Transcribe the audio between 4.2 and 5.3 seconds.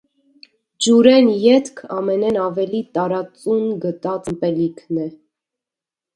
ըմպելիքն է։